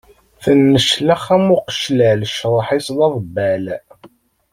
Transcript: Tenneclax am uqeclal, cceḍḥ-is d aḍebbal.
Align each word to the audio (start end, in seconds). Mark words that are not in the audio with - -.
Tenneclax 0.43 1.23
am 1.35 1.45
uqeclal, 1.55 2.21
cceḍḥ-is 2.27 2.87
d 2.97 2.97
aḍebbal. 3.05 3.65